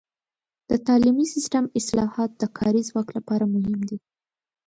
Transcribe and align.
د 0.69 0.71
تعلیمي 0.87 1.25
سیستم 1.33 1.63
اصلاحات 1.79 2.31
د 2.37 2.43
کاري 2.57 2.81
ځواک 2.89 3.07
لپاره 3.17 3.43
مهم 3.53 3.79
دي. 3.89 3.97